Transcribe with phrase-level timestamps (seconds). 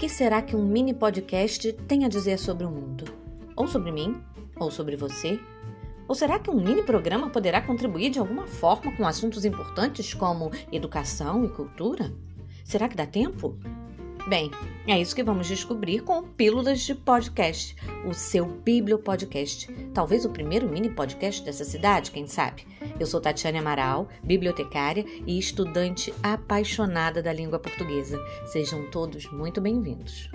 [0.00, 3.04] que será que um mini podcast tem a dizer sobre o mundo?
[3.54, 4.18] Ou sobre mim?
[4.58, 5.38] Ou sobre você?
[6.08, 10.50] Ou será que um mini programa poderá contribuir de alguma forma com assuntos importantes como
[10.72, 12.10] educação e cultura?
[12.64, 13.58] Será que dá tempo?
[14.26, 14.50] Bem,
[14.86, 17.76] é isso que vamos descobrir com Pílulas de Podcast,
[18.06, 19.70] o seu Bibliopodcast.
[19.92, 22.66] Talvez o primeiro mini podcast dessa cidade, quem sabe?
[23.00, 28.18] Eu sou Tatiane Amaral, bibliotecária e estudante apaixonada da língua portuguesa.
[28.44, 30.30] Sejam todos muito bem-vindos.